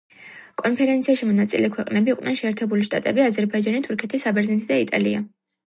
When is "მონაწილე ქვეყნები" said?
1.31-2.13